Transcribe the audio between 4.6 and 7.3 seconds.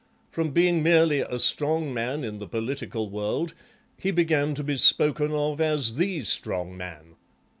be spoken of as the strong man.